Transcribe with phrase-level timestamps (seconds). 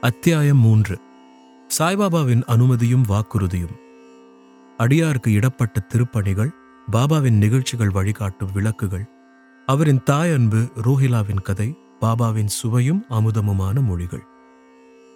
[0.00, 0.98] அத்தியாயம் மூன்று.
[1.78, 3.76] சாய்பாபாவின் அனுமதியும் வாக்குறுதியும்.
[4.78, 6.48] அடியாருக்கு இடப்பட்ட திருப்பணிகள்
[6.92, 9.08] பாபாவின் நிகழ்ச்சிகள் வழிகாட்டும் விளக்குகள்.
[9.66, 14.22] அவரின் தாய் அன்பு ரோஹிலாவின் கதை பாபாவின் சுவையும் அமுதமுமான மொழிகள்.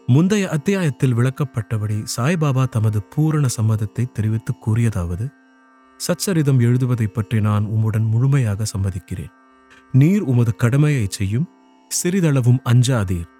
[0.06, 5.32] முந்தைய அத்தியாயத்தில் விளக்கப்பட்டபடி சாய்பாபா தமது பூரண சம்மதத்தை தெரிவித்து கூறியதாவது
[5.96, 9.32] சச்சரிதம் எழுதுவதைப் பற்றி நான் உம்முடன் முழுமையாக சம்மதிக்கிறேன்.
[9.92, 11.48] நீர் உமது கடமையைச் செய்யும்
[11.88, 13.31] சிறிதளவும் அஞ்சாதீர்.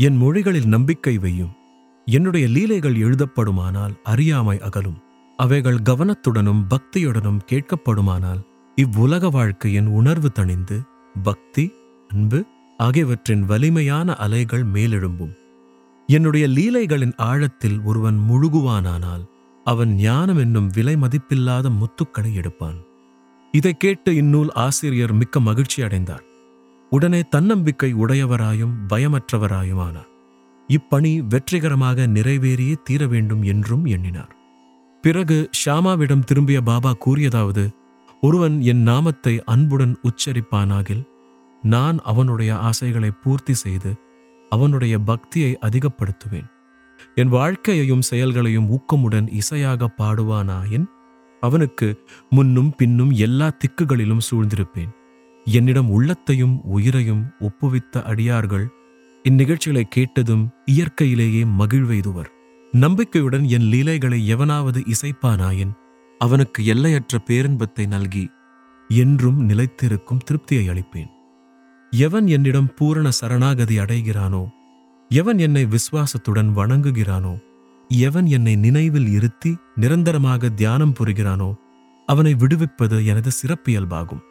[0.00, 1.50] என் மொழிகளில் நம்பிக்கை வையும்.
[2.04, 5.02] என்னுடைய லீலைகள் எழுதப்படுமானால் அறியாமை அகலும்.
[5.36, 10.82] அவைகள் கவனத்துடனும் பக்தியுடனும் கேட்கப்படுமானால் இவ்வுலக வாழ்க்கையின் உணர்வு தணிந்து
[11.22, 11.72] பக்தி
[12.08, 12.44] அன்பு
[12.76, 15.32] ஆகியவற்றின் வலிமையான அலைகள் மேலெழும்பும்.
[16.06, 19.26] என்னுடைய லீலைகளின் ஆழத்தில் ஒருவன் முழுகுவானானால்
[19.64, 22.76] அவன் ஞானம் என்னும் விலை மதிப்பில்லாத முத்துக்களை எடுப்பான்.
[23.52, 26.22] இதைக் கேட்டு இந்நூல் ஆசிரியர் மிக்க மகிழ்ச்சி அடைந்தார்.
[26.90, 30.08] உடனே தன்னம்பிக்கை உடையவராயும் பயமற்றவராயுமானார்.
[30.68, 34.32] இப்பணி வெற்றிகரமாக நிறைவேறியே தீர வேண்டும் என்றும் எண்ணினார்.
[35.04, 37.64] பிறகு ஷாமாவிடம் திரும்பிய பாபா கூறியதாவது
[38.20, 41.02] ஒருவன் என் நாமத்தை அன்புடன் உச்சரிப்பானாகில்
[41.62, 43.90] நான் அவனுடைய ஆசைகளை பூர்த்தி செய்து
[44.52, 46.48] அவனுடைய பக்தியை அதிகப்படுத்துவேன்.
[47.14, 50.86] என் வாழ்க்கையையும் செயல்களையும் ஊக்கமுடன் இசையாக பாடுவானாயின்
[51.42, 51.88] அவனுக்கு
[52.30, 54.92] முன்னும் பின்னும் எல்லா திக்குகளிலும் சூழ்ந்திருப்பேன்.
[55.56, 58.66] என்னிடம் உள்ளத்தையும் உயிரையும் ஒப்புவித்த அடியார்கள்
[59.24, 62.30] இந்நிகழ்ச்சிகளை கேட்டதும் இயற்கையிலேயே மகிழ்வெய்துவர்.
[62.72, 65.72] நம்பிக்கையுடன் என் லீலைகளை எவனாவது இசைப்பானாயின்
[66.20, 68.24] அவனுக்கு எல்லையற்ற பேரின்பத்தை நல்கி
[68.90, 71.10] என்றும் நிலைத்திருக்கும் திருப்தியை அளிப்பேன்.
[71.92, 74.42] எவன் என்னிடம் பூரண சரணாகதி அடைகிறானோ
[75.10, 77.34] எவன் என்னை விசுவாசத்துடன் வணங்குகிறானோ
[77.90, 81.50] எவன் என்னை நினைவில் இருத்தி நிரந்தரமாக தியானம் புரிகிறானோ
[82.08, 84.24] அவனை விடுவிப்பது எனது சிறப்பியல்பாகும்.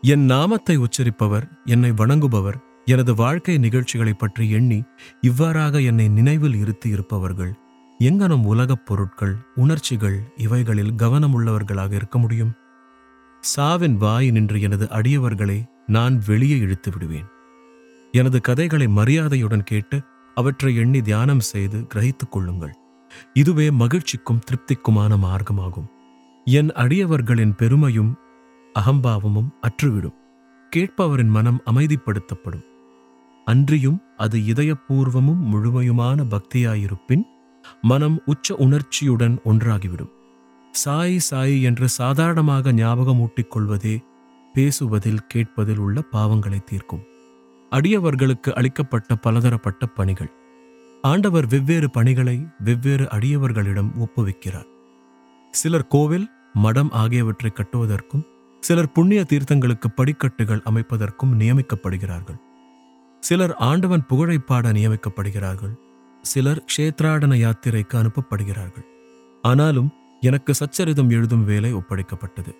[0.00, 4.82] என் நாமத்தை உச்சரிப்பவர் என்னை வணங்குபவர் எனது வாழ்க்கை நிகழ்ச்சிகளைப் பற்றி எண்ணி
[5.20, 7.54] இவ்வாறாக என்னை நினைவில் இருத்தி இருப்பவர்கள்.
[7.98, 12.52] எங்கனம் உலகப் பொருட்கள் உணர்ச்சிகள் இவைகளில் கவனமுள்ளவர்களாக இருக்க முடியும்?
[13.40, 17.24] சாவின் வாய் நின்று எனது அடியவர்களை நான் வெளியே இழுத்து விடுவேன்.
[18.12, 20.02] எனது கதைகளை மரியாதையுடன் கேட்டு
[20.34, 22.74] அவற்றை எண்ணி தியானம் செய்து கிரகித்துக் கொள்ளுங்கள்.
[23.32, 25.86] இதுவே மகிழ்ச்சிக்கும் திருப்திக்குமான மார்க்கமாகும்.
[26.44, 28.16] என் அடியவர்களின் பெருமையும்
[28.78, 30.14] அகம்பாவமும் அற்றுவிடும்.
[30.76, 32.64] கேட்பவரின் மனம் அமைதிப்படுத்தப்படும்.
[33.44, 37.22] அன்றியும் அது இதயபூர்வமும் முழுமையுமான பக்தியாயிருப்பின்
[37.82, 40.10] மனம் உச்ச உணர்ச்சியுடன் ஒன்றாகிவிடும்.
[40.70, 44.02] சாய் சாய் என்று சாதாரணமாக ஞாபகமூட்டிக் கொள்வதே
[44.52, 47.02] பேசுவதில் கேட்பதில் உள்ள பாவங்களை தீர்க்கும்.
[47.70, 50.30] அடியவர்களுக்கு அளிக்கப்பட்ட பலதரப்பட்ட பணிகள்.
[51.02, 54.66] ஆண்டவர் வெவ்வேறு பணிகளை வெவ்வேறு அடியவர்களிடம் ஒப்புவிக்கிறார்.
[55.50, 58.22] சிலர் கோவில் மடம் ஆகியவற்றை கட்டுவதற்கும்
[58.66, 62.38] சிலர் புண்ணிய தீர்த்தங்களுக்கு படிக்கட்டுகள் அமைப்பதற்கும் நியமிக்கப்படுகிறார்கள்.
[63.20, 65.74] சிலர் ஆண்டவன் புகழை பாட நியமிக்கப்படுகிறார்கள்.
[66.22, 68.84] சிலர் க்ஷேத்ராடன யாத்திரைக்கு அனுப்பப்படுகிறார்கள்.
[69.42, 72.52] ஆனாலும் எனக்கு சச்சரிதம் எழுதும் வேலை ஒப்படைக்கப்பட்டது.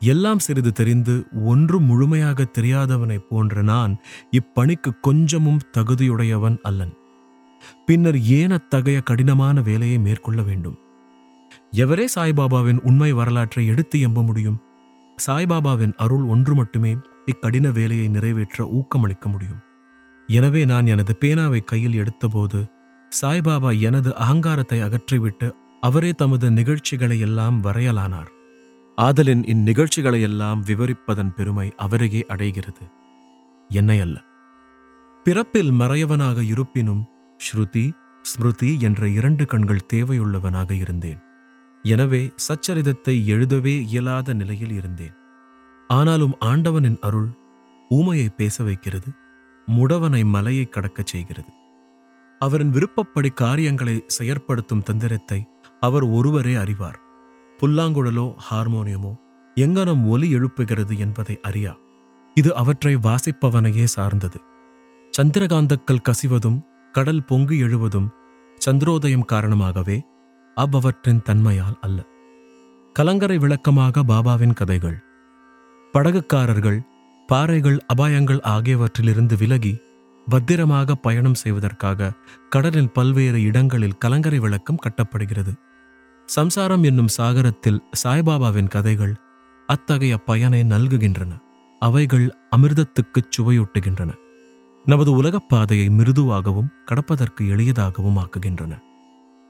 [0.00, 3.96] எல்லாம் சிறிது தெரிந்து ஒன்றும் முழுமையாக தெரியாதவனைப் போன்ற நான்
[4.30, 6.92] இப்பணிக்கு கொஞ்சமும் தகுதியுடையவன் அல்லன்.
[7.86, 10.78] பின்னர் ஏன் அத்தகைய கடினமான வேலையை மேற்கொள்ள வேண்டும்?
[11.72, 14.66] எவரே சாய்பாபாவின் உண்மை வரலாற்றை எடுத்து எம்ப முடியும்?
[15.26, 16.96] சாய்பாபாவின் அருள் ஒன்று மட்டுமே
[17.26, 19.62] இக்கடின வேலையை நிறைவேற்ற ஊக்கமளிக்க முடியும்.
[20.28, 22.60] எனவே நான் எனது பேனாவை கையில் எடுத்தபோது
[23.22, 28.30] சாய்பாபா எனது அகங்காரத்தை அகற்றிவிட்டு அவரே தமது நிகழ்ச்சிகளை எல்லாம் வரையலானார்.
[28.98, 32.84] ஆதலின் இந்நிகழ்ச்சிகளை எல்லாம் விவரிப்பதன் பெருமை அவரையே அடைகிறது.
[33.68, 34.22] என்னை அல்ல.
[35.24, 37.04] பிறப்பில் மறையவனாக இருப்பினும்
[37.40, 37.86] ஸ்ருதி
[38.22, 41.20] ஸ்மிருதி என்ற இரண்டு கண்கள் தேவையுள்ளவனாக இருந்தேன்.
[41.84, 45.14] எனவே சச்சரிதத்தை எழுதவே இயலாத நிலையில் இருந்தேன்.
[45.90, 47.30] ஆனாலும் ஆண்டவனின் அருள்
[47.90, 49.10] ஊமையை பேச வைக்கிறது
[49.68, 51.52] முடவனை மலையை கடக்கச் செய்கிறது.
[52.40, 55.40] அவரின் விருப்பப்படி காரியங்களை செயற்படுத்தும் தந்திரத்தை
[55.80, 56.98] அவர் ஒருவரே அறிவார்.
[57.58, 59.12] புல்லாங்குழலோ ஹார்மோனியமோ
[59.56, 61.72] எங்கனம் ஒலி எழுப்புகிறது என்பதை அறியா.
[62.36, 64.38] இது அவற்றை வாசிப்பவனையே சார்ந்தது.
[65.14, 66.58] சந்திரகாந்தக்கள் கசிவதும்
[66.94, 68.08] கடல் பொங்கி எழுவதும்
[68.60, 69.96] சந்திரோதயம் காரணமாகவே
[70.58, 72.04] அவ்வவற்றின் தன்மையால் அல்ல.
[72.92, 75.02] கலங்கரை விளக்கமாக பாபாவின் கதைகள்.
[75.92, 76.80] படகுக்காரர்கள்
[77.26, 79.78] பாறைகள் அபாயங்கள் ஆகியவற்றிலிருந்து விலகி
[80.28, 82.12] பத்திரமாக பயணம் செய்வதற்காக
[82.48, 85.54] கடலின் பல்வேறு இடங்களில் கலங்கரை விளக்கம் கட்டப்படுகிறது.
[86.26, 89.14] சம்சாரம் என்னும் சாகரத்தில் சாய்பாபாவின் கதைகள்
[89.66, 91.38] அத்தகைய பயனை நல்குகின்றன.
[91.78, 94.14] அவைகள் அமிர்தத்துக்குச் சுவையூட்டுகின்றன.
[94.84, 98.86] நமது உலகப் பாதையை மிருதுவாகவும் கடப்பதற்கு எளியதாகவும் ஆக்குகின்றன.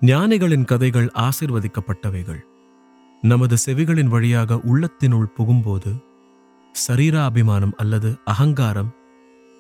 [0.01, 2.41] ஞானிகளின் கதைகள் ஆசிர்வதிக்கப்பட்டவைகள்.
[3.23, 6.03] நமது செவிகளின் வழியாக உள்ளத்தினுள் புகும்போது
[6.89, 8.95] சரீராபிமானம் அல்லது அகங்காரம்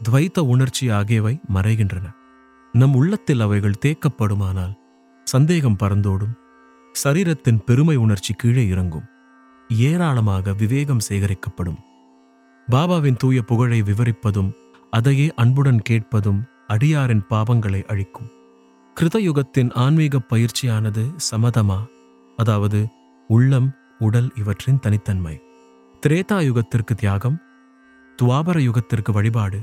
[0.00, 2.12] துவைத்த உணர்ச்சி ஆகியவை மறைகின்றன.
[2.72, 4.76] நம் உள்ளத்தில் அவைகள் தேக்கப்படுமானால்
[5.24, 6.34] சந்தேகம் பறந்தோடும்
[7.04, 9.06] சரீரத்தின் பெருமை உணர்ச்சி கீழே இறங்கும்.
[9.68, 11.78] ஏராளமாக விவேகம் சேகரிக்கப்படும்.
[12.70, 14.52] பாபாவின் தூய புகழை விவரிப்பதும்
[14.90, 18.36] அதையே அன்புடன் கேட்பதும் அடியாரின் பாவங்களை அழிக்கும்.
[18.98, 21.76] கிருதயுகத்தின் ஆன்மீக பயிற்சியானது சமதமா
[22.36, 22.86] அதாவது
[23.28, 23.68] உள்ளம்
[23.98, 25.34] உடல் இவற்றின் தனித்தன்மை.
[26.02, 27.36] திரேதா யுகத்திற்கு தியாகம்
[28.18, 29.60] துவாபர யுகத்திற்கு வழிபாடு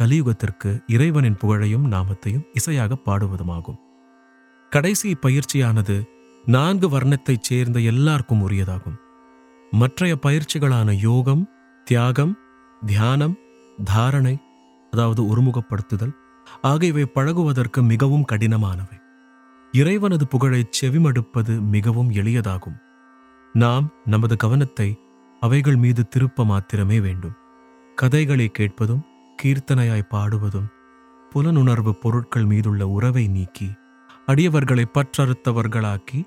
[0.00, 3.78] கலியுகத்திற்கு இறைவனின் புகழையும் நாமத்தையும் இசையாக பாடுவதுமாகும்.
[4.72, 6.02] கடைசி பயிற்சியானது
[6.44, 8.98] நான்கு வர்ணத்தைச் சேர்ந்த எல்லாருக்கும் உரியதாகும்.
[9.70, 11.50] மற்றைய பயிற்சிகளான யோகம்
[11.86, 12.38] தியாகம்
[12.86, 13.38] தியானம்
[13.84, 14.36] தாரணை
[14.90, 16.16] அதாவது ஒருமுகப்படுத்துதல்
[16.60, 19.00] ஆகியவை பழகுவதற்கு மிகவும் கடினமானவை.
[19.72, 22.78] இறைவனது புகழை செவிமடுப்பது மிகவும் எளியதாகும்.
[23.52, 24.98] நாம் நமது கவனத்தை
[25.40, 27.36] அவைகள் மீது திருப்ப மாத்திரமே வேண்டும்.
[27.94, 29.02] கதைகளை கேட்பதும்
[29.42, 30.68] கீர்த்தனையாய் பாடுவதும்
[31.34, 33.70] புலனுணர்வு பொருட்கள் மீதுள்ள உறவை நீக்கி
[34.26, 36.22] அடியவர்களை பற்றறுத்தவர்களாக்கி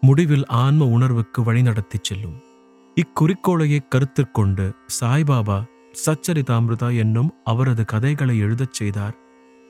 [0.00, 2.38] முடிவில் ஆன்ம உணர்வுக்கு வழிநடத்தி செல்லும்.
[2.96, 5.64] இக்குறிக்கோளையை கருத்திற்கொண்டு சாய்பாபா
[6.04, 9.16] சச்சரிதாமிருதா என்னும் அவரது கதைகளை எழுதச் செய்தார்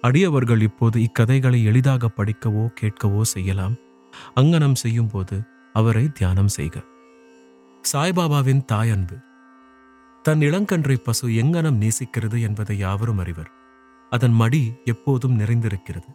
[0.02, 3.74] அடியவர்கள் இப்போது இக்கதைகளை எளிதாக படிக்கவோ கேட்கவோ செய்யலாம்.
[4.36, 6.82] அங்கனம் செய்யும்போது அவரை தியானம் செய்க.
[7.92, 9.16] சாய்பாபாவின் தாயன்பு.
[10.22, 13.50] தன் இளங்கன்றை பசு எங்கனம் நேசிக்கிறது என்பதை யாவரும் அறிவர்.
[14.10, 16.10] அதன் மடி எப்போதும் நிறைந்திருக்கிறது.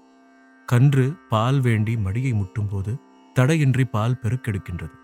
[0.65, 2.93] கன்று பால் வேண்டி மடியை முட்டும்போது
[3.33, 4.97] தடையின்றி பால் பெருக்கெடுக்கின்றது.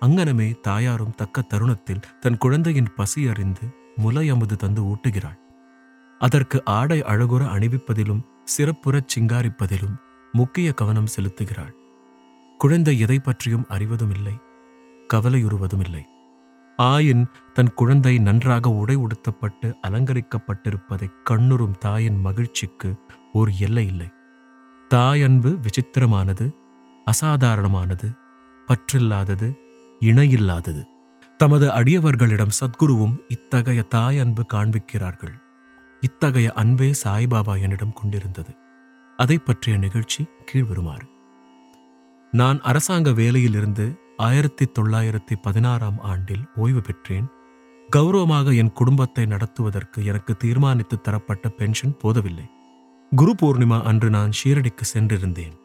[0.00, 3.66] அங்கனமே தாயாரும் தக்க தருணத்தில் தன் குழந்தையின் பசி அறிந்து
[4.04, 5.38] முலையமுது தந்து ஊட்டுகிறாள்.
[6.22, 8.22] அதற்கு ஆடை அழகுற அணிவிப்பதிலும்
[8.56, 9.96] சிறப்புறச் சிங்காரிப்பதிலும்
[10.32, 11.74] முக்கிய கவனம் செலுத்துகிறாள்.
[12.60, 14.34] குழந்தை எதை பற்றியும் அறிவதும் இல்லை
[15.14, 16.02] கவலையுறுவதும் இல்லை
[16.78, 17.24] ஆயின்
[17.54, 22.90] தன் குழந்தை நன்றாக உடை உடுத்தப்பட்டு அலங்கரிக்கப்பட்டிருப்பதை கண்ணுறும் தாயின் மகிழ்ச்சிக்கு
[23.32, 24.08] ஓர் எல்லை இல்லை.
[24.90, 26.46] தாயன்பு விசித்திரமானது
[27.06, 28.08] அசாதாரணமானது
[28.68, 29.48] பற்றில்லாதது
[30.00, 30.82] இணையில்லாதது.
[31.40, 35.36] தமது அடியவர்களிடம் சத்குருவும் இத்தகைய தாய் அன்பு காண்பிக்கிறார்கள்.
[36.02, 38.52] இத்தகைய அன்பே சாய்பாபா என்னிடம் கொண்டிருந்தது.
[39.16, 41.06] அதை பற்றிய நிகழ்ச்சி கீழ்வருமாறு.
[42.30, 47.26] நான் அரசாங்க வேலையிலிருந்து ஆயிரத்தி தொள்ளாயிரத்தி பதினாறாம் ஆண்டில் ஓய்வு பெற்றேன்.
[47.90, 52.46] கௌரவமாக என் குடும்பத்தை நடத்துவதற்கு எனக்கு தீர்மானித்து தரப்பட்ட பென்ஷன் போதவில்லை.
[53.14, 55.56] குரு பூர்ணிமா அன்று நான் ஷீரடிக்கு சென்றிருந்தேன்.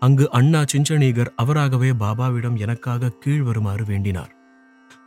[0.00, 4.32] அங்கு அண்ணா சிஞ்சனீகர் அவராகவே பாபாவிடம் எனக்காக கீழ் வருமாறு வேண்டினார்.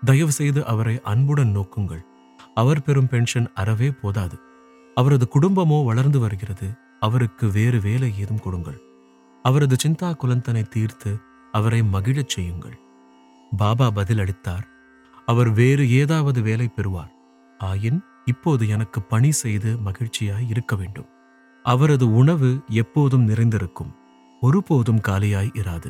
[0.05, 2.03] தயவு செய்து அவரை அன்புடன் நோக்குங்கள்.
[2.55, 4.47] அவர் பெறும் பென்ஷன் அறவே போதாது.
[4.97, 6.67] அவரது குடும்பமோ வளர்ந்து வருகிறது
[6.99, 8.79] அவருக்கு வேறு வேலை ஏதும் கொடுங்கள்.
[9.45, 11.11] அவரது சிந்தா குலந்தனை தீர்த்து
[11.53, 12.77] அவரை மகிழச் செய்யுங்கள்.
[13.51, 14.65] பாபா பதில் அளித்தார்
[15.27, 17.13] அவர் வேறு ஏதாவது வேலை பெறுவார்
[17.59, 21.09] ஆயின் இப்போது எனக்கு பணி செய்து மகிழ்ச்சியாய் இருக்க வேண்டும்.
[21.65, 22.49] அவரது உணவு
[22.81, 23.95] எப்போதும் நிறைந்திருக்கும்
[24.41, 25.89] ஒருபோதும் காலியாய் இராது.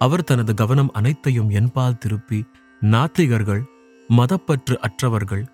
[0.00, 2.40] அவர் தனது கவனம் அனைத்தையும் என்பால் திருப்பி
[2.82, 3.62] நாத்திகர்கள்
[4.08, 5.44] மதப்பற்று அற்றவர்கள்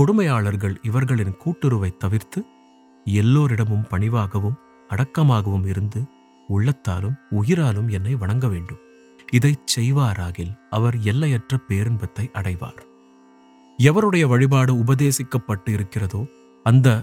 [0.00, 2.44] கொடுமையாளர்கள் இவர்களின் கூட்டுறவை தவிர்த்து
[3.04, 4.56] எல்லோரிடமும் பணிவாகவும்
[4.88, 6.00] அடக்கமாகவும் இருந்து
[6.48, 8.82] உள்ளத்தாலும் உயிராலும் என்னை வணங்க வேண்டும்.
[9.32, 12.82] இதைச் செய்வாராகில் அவர் எல்லையற்ற பேரின்பத்தை அடைவார்.
[13.78, 16.26] எவருடைய வழிபாடு உபதேசிக்கப்பட்டு இருக்கிறதோ
[16.62, 17.02] அந்த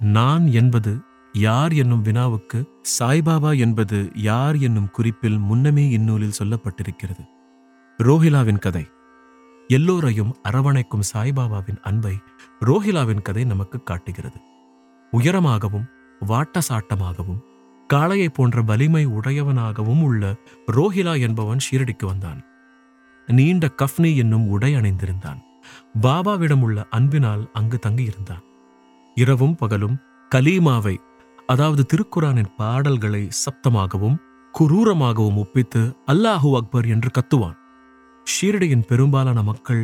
[0.00, 0.92] நான் என்பது
[1.32, 2.58] யார் என்னும் வினாவுக்கு
[2.98, 7.24] சாய்பாபா என்பது யார் என்னும் குறிப்பில் முன்னமே இந்நூலில் சொல்லப்பட்டிருக்கிறது.
[7.98, 8.86] ரோஹிலாவின் கதை.
[9.76, 12.14] எல்லோரையும் அரவணைக்கும் சாய்பாபாவின் அன்பை
[12.60, 14.38] ரோஹிலாவின் கதை நமக்கு காட்டுகிறது.
[15.12, 15.86] உயரமாகவும்
[16.20, 17.40] வாட்டசாட்டமாகவும்
[17.90, 20.32] காளையை போன்ற வலிமை உடையவனாகவும் உள்ள
[20.76, 22.40] ரோஹிலா என்பவன் ஷீரடிக்கு வந்தான்.
[23.28, 25.40] நீண்ட கஃப்னி என்னும் உடை அணிந்திருந்தான்.
[26.02, 28.44] பாபாவிடம் உள்ள அன்பினால் அங்கு தங்கியிருந்தான்.
[29.16, 29.96] இரவும் பகலும்
[30.30, 30.96] கலீமாவை
[31.46, 34.20] அதாவது திருக்குரானின் பாடல்களை சப்தமாகவும்
[34.54, 37.58] குரூரமாகவும் ஒப்பித்து அல்லாஹூ அக்பர் என்று கத்துவான்.
[38.26, 39.82] ஷீரடியின் பெரும்பாலான மக்கள்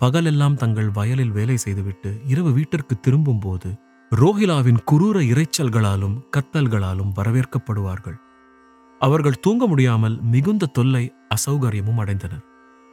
[0.00, 3.70] பகலெல்லாம் தங்கள் வயலில் வேலை செய்துவிட்டு இரவு வீட்டிற்கு திரும்பும்போது
[4.12, 8.16] ரோஹிலாவின் குரூர இரைச்சல்களாலும் கத்தல்களாலும் வரவேற்கப்படுவார்கள்.
[9.00, 12.44] அவர்கள் தூங்க முடியாமல் மிகுந்த தொல்லை அசௌகரியமும் அடைந்தனர்.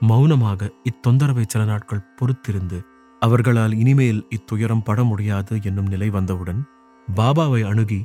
[0.01, 2.79] மௌனமாக இத்தொந்தரவை சில நாட்கள் பொறுத்திருந்து
[3.21, 6.61] அவர்களால் இனிமேல் இத்துயரம் பட முடியாது என்னும் நிலை வந்தவுடன்
[7.07, 8.01] பாபாவை அணுகி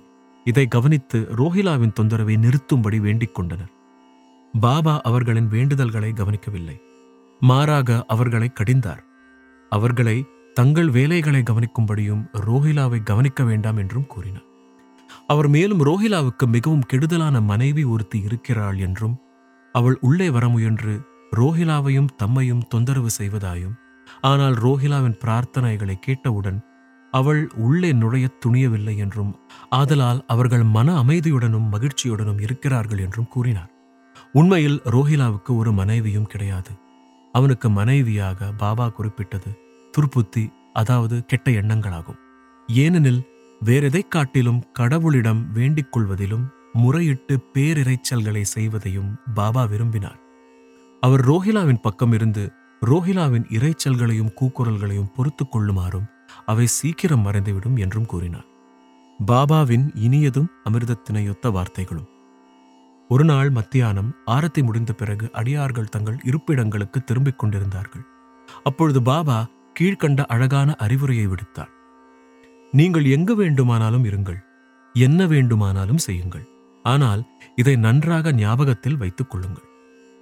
[0.47, 3.73] இதை கவனித்து ரோஹிலாவின் தொந்தரவை நிறுத்தும்படி வேண்டிக் கொண்டனர்.
[4.61, 6.81] பாபா அவர்களின் வேண்டுதல்களை கவனிக்கவில்லை.
[7.41, 9.03] மாறாக அவர்களை கடிந்தார்.
[9.71, 14.45] அவர்களை தங்கள் வேலைகளை கவனிக்கும்படியும் ரோஹிலாவை கவனிக்க வேண்டாம் என்றும் கூறினார்.
[15.27, 19.19] அவர் மேலும் ரோஹிலாவுக்கு மிகவும் கெடுதலான மனைவி ஒருத்தி இருக்கிறாள் என்றும்
[19.73, 21.01] அவள் உள்ளே வர முயன்று
[21.37, 23.75] ரோஹிலாவையும் தம்மையும் தொந்தரவு செய்வதாயும்
[24.21, 26.61] ஆனால் ரோஹிலாவின் பிரார்த்தனைகளை கேட்டவுடன்
[27.11, 29.37] அவள் உள்ளே நுழையத் துணியவில்லை என்றும்
[29.71, 33.72] ஆதலால் அவர்கள் மன அமைதியுடனும் மகிழ்ச்சியுடனும் இருக்கிறார்கள் என்றும் கூறினார்.
[34.33, 36.71] உண்மையில் ரோஹிலாவுக்கு ஒரு மனைவியும் கிடையாது.
[37.33, 39.59] அவனுக்கு மனைவியாக பாபா குறிப்பிட்டது
[39.93, 42.17] துர்புத்தி அதாவது கெட்ட எண்ணங்களாகும்.
[42.67, 43.27] ஏனெனில்
[43.65, 50.19] வேறெதைக் காட்டிலும் கடவுளிடம் வேண்டிக் கொள்வதிலும் முறையிட்டு பேரிரைச்சல்களை செய்வதையும் பாபா விரும்பினார்.
[51.01, 52.53] அவர் ரோஹிலாவின் பக்கம் இருந்து
[52.87, 56.07] ரோஹிலாவின் இரைச்சல்களையும் கூக்குரல்களையும் பொறுத்துக் கொள்ளுமாறும்
[56.47, 58.45] அவை சீக்கிரம் மறைந்துவிடும் என்றும் கூறினார்.
[59.27, 62.12] பாபாவின் இனியதும் அமிர்தத்தினையொத்த வார்த்தைகளும்.
[63.13, 68.05] ஒரு நாள் மத்தியானம் ஆரத்தி முடிந்த பிறகு அடியார்கள் தங்கள் இருப்பிடங்களுக்கு திரும்பிக் கொண்டிருந்தார்கள்.
[68.63, 69.39] அப்பொழுது பாபா
[69.77, 71.73] கீழ்க்கண்ட அழகான அறிவுரையை விடுத்தார்.
[72.73, 74.41] நீங்கள் எங்கு வேண்டுமானாலும் இருங்கள்.
[74.95, 76.47] என்ன வேண்டுமானாலும் செய்யுங்கள்.
[76.85, 77.23] ஆனால்
[77.57, 79.69] இதை நன்றாக ஞாபகத்தில் வைத்துக் கொள்ளுங்கள்.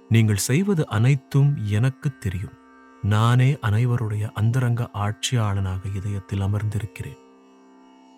[0.09, 2.57] நீங்கள் செய்வது அனைத்தும் எனக்கு தெரியும்.
[3.03, 7.19] நானே அனைவருடைய அந்தரங்க ஆட்சியாளனாக இதயத்தில் அமர்ந்திருக்கிறேன்.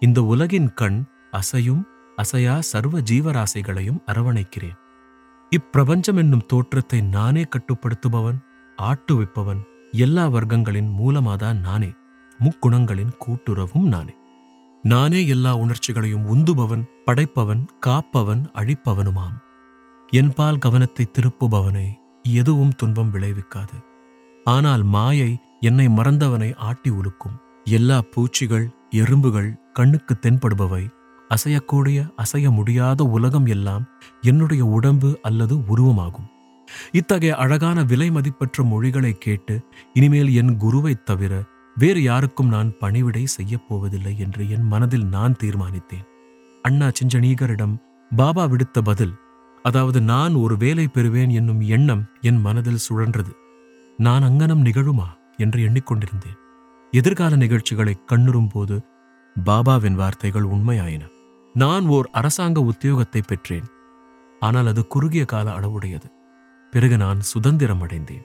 [0.01, 1.00] இந்த உலகின் கண்
[1.32, 1.84] அசையும்
[2.17, 4.77] அசையா சர்வ ஜீவராசிகளையும் அரவணைக்கிறேன்.
[5.51, 8.39] இப்பிரபஞ்சம் என்னும் தோற்றத்தை நானே கட்டுப்படுத்துபவன்
[8.77, 11.91] ஆட்டுவிப்பவன் எல்லா வர்க்கங்களின் மூலமாதான் நானே
[12.39, 14.15] முக்குணங்களின் கூட்டுறவும் நானே.
[14.84, 19.38] நானே எல்லா உணர்ச்சிகளையும் உந்துபவன் படைப்பவன் காப்பவன் அழிப்பவனுமாம்.
[20.12, 21.88] என்பால் கவனத்தை திருப்புபவனை
[22.24, 23.77] எதுவும் துன்பம் விளைவிக்காது.
[24.43, 27.38] ஆனால் மாயை என்னை மறந்தவனை ஆட்டி உலுக்கும்.
[27.63, 30.84] எல்லா பூச்சிகள் எறும்புகள் கண்ணுக்கு தென்படுபவை
[31.34, 33.88] அசையக்கூடிய அசைய முடியாத உலகம் எல்லாம்
[34.22, 36.32] என்னுடைய உடம்பு அல்லது உருவமாகும்.
[36.92, 41.44] இத்தகைய அழகான விலை மதிப்பற்ற மொழிகளை கேட்டு இனிமேல் என் குருவைத் தவிர
[41.75, 46.06] வேறு யாருக்கும் நான் பணிவிடை செய்யப் போவதில்லை என்று என் மனதில் நான் தீர்மானித்தேன்.
[46.62, 47.78] அண்ணா சிஞ்சனீகரிடம்
[48.16, 49.13] பாபா விடுத்த பதில்
[49.63, 53.32] அதாவது நான் ஒரு வேலை பெறுவேன் என்னும் எண்ணம் என் மனதில் சுழன்றது.
[53.98, 55.06] நான் அங்கனம் நிகழுமா?
[55.38, 56.38] என்று எண்ணிக்கொண்டிருந்தேன்.
[56.92, 58.82] எதிர்கால நிகழ்ச்சிகளை கண்ணுறும் போது
[59.46, 61.12] பாபாவின் வார்த்தைகள் உண்மையாயின.
[61.55, 63.67] நான் ஓர் அரசாங்க உத்தியோகத்தை பெற்றேன்.
[64.41, 66.07] ஆனால் அது குறுகிய கால அளவுடையது.
[66.74, 68.24] பிறகு நான் சுதந்திரம் அடைந்தேன்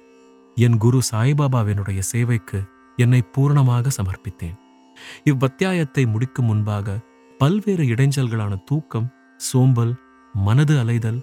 [0.56, 2.60] என் குரு சாய்பாபாவினுடைய சேவைக்கு
[2.96, 4.56] என்னை பூரணமாக சமர்ப்பித்தேன்.
[5.24, 6.96] இவ்வத்தியாயத்தை முடிக்கும் முன்பாக
[7.40, 9.94] பல்வேறு இடைஞ்சல்களான தூக்கம் சோம்பல்
[10.34, 11.20] மனது அலைதல்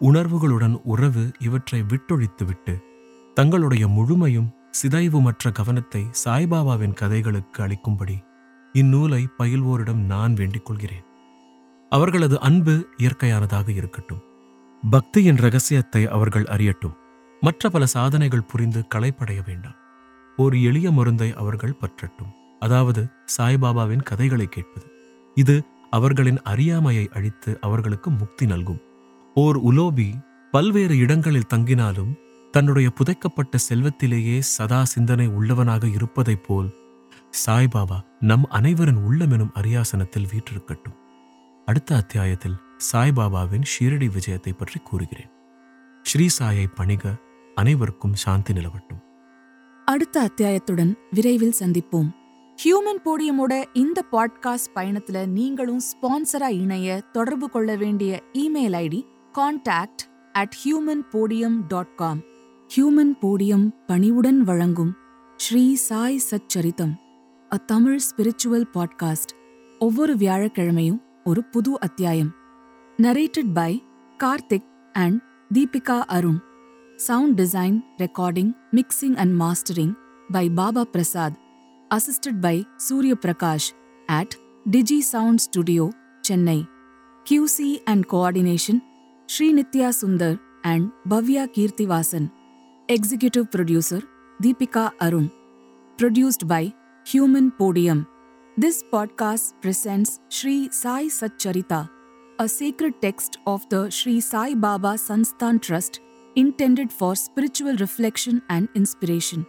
[0.00, 2.74] உணர்வுகளுடன் உறவு இவற்றை விட்டொழித்துவிட்டு
[3.36, 8.16] தங்களுடைய முழுமையும் சிதைவுமற்ற கவனத்தை சாய்பாபாவின் கதைகளுக்கு அளிக்கும்படி
[8.74, 11.04] இந்நூலை பயில்வோரிடம் நான் வேண்டிக் கொள்கிறேன்.
[11.94, 14.22] அவர்களது அன்பு இயற்கையானதாக இருக்கட்டும்.
[14.82, 16.96] பக்தியின் ரகசியத்தை அவர்கள் அறியட்டும்.
[17.40, 19.76] மற்ற பல சாதனைகள் புரிந்து களைப்படைய வேண்டாம்.
[20.36, 22.32] ஒரு எளிய மருந்தை அவர்கள் பற்றட்டும்.
[22.60, 23.02] அதாவது
[23.36, 24.86] சாய்பாபாவின் கதைகளை கேட்பது.
[25.36, 28.82] இது அவர்களின் அறியாமையை அழித்து அவர்களுக்கு முக்தி நல்கும்.
[29.34, 30.08] ஓர் உலோபி
[30.50, 32.12] பல்வேறு இடங்களில் தங்கினாலும்
[32.50, 36.70] தன்னுடைய புதைக்கப்பட்ட செல்வத்திலேயே சதா சிந்தனை உள்ளவனாக இருப்பதைப் போல்
[37.46, 40.98] சாய்பாபா நம் அனைவரின் உள்ளமெனும் அரியாசனத்தில் வீற்றிருக்கட்டும்.
[41.68, 42.56] அடுத்த அத்தியாயத்தில்
[42.92, 45.30] சாய்பாபாவின் ஷீரடி விஜயத்தை பற்றி கூறுகிறேன்.
[46.04, 47.12] ஸ்ரீ சாயை பணிக
[47.54, 49.00] அனைவருக்கும் சாந்தி நிலவட்டும்.
[49.86, 52.10] அடுத்த அத்தியாயத்துடன் விரைவில் சந்திப்போம்.
[52.58, 59.00] ஹியூமன் போடியமோட இந்த பாட்காஸ்ட் பயணத்துல நீங்களும் ஸ்பான்சரா இணைய தொடர்பு கொள்ள வேண்டிய email ID
[59.34, 62.20] contact at Human Podium dot com
[62.70, 64.92] Human Podium பணிவுடன் வழங்கும்
[65.40, 66.94] Shri Sai Satcharitam
[67.50, 69.34] a Tamil spiritual podcast
[69.78, 72.31] ஒவ்வொரு வியாழக்கிழமையும் ஒரு புது அத்தியாயம்
[72.99, 73.71] narrated by
[74.19, 75.19] Karthik and
[75.53, 76.39] Deepika Arun
[76.99, 79.93] sound design recording mixing and mastering
[80.31, 81.37] by Baba Prasad
[81.91, 83.73] assisted by Surya Prakash
[84.09, 85.91] at Digi Sound Studio,
[86.23, 86.59] Chennai.
[87.25, 88.81] QC and coordination
[89.29, 92.31] Sri Nitya Sundar and Bhavya Kirtivasan.
[92.89, 94.01] Executive producer
[94.39, 95.31] Deepika Arun.
[95.99, 96.63] Produced by
[97.05, 97.99] Human Podium.
[98.56, 101.90] This podcast presents Sri Sai Satcharita,
[102.38, 105.98] a sacred text of the Sri Sai Baba Sansthan Trust
[106.36, 109.44] intended for spiritual reflection and inspiration.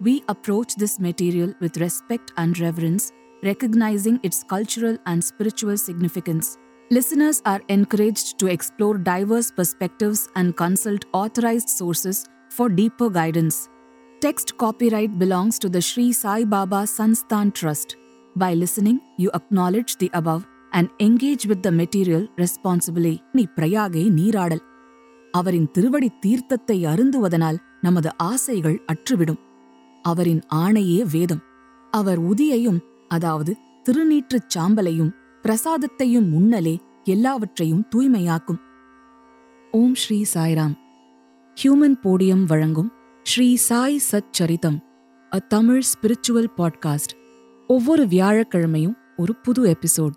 [0.00, 6.56] We approach this material with respect and reverence, recognizing its cultural and spiritual significance.
[6.90, 13.68] Listeners are encouraged to explore diverse perspectives and consult authorized sources for deeper guidance.
[14.22, 17.98] Text copyright belongs to the Sri Sai Baba Sansthan Trust.
[18.40, 20.40] By listening, you acknowledge the above
[20.70, 23.18] and engage with the material responsibly.
[23.32, 24.60] நீ பிரயாகை நீராடல்.
[25.32, 29.38] அவரின் திருவடி தீர்த்தத்தை அருந்துவதனால் நமது ஆசைகள் அற்றுவிடும்.
[30.02, 31.42] அவரின் ஆணையே வேதம்.
[31.90, 35.10] அவர் உதியையும் அதாவது திருநீற்றுச் சாம்பலையும்
[35.42, 38.58] பிரசாதத்தையும் முன்னலே எல்லாவற்றையும் தூய்மையாக்கும்.
[39.70, 40.74] ஓம் ஸ்ரீ சாய்ராம்.
[41.62, 44.78] ஹியூமன் போடியம் வழங்கும் Shri Sai Satcharitam
[45.34, 47.24] a Tamil spiritual podcast.
[47.66, 50.16] ஒவ்வொரு வியாழக்கிழமையும் ஒரு புது எபிசோட்.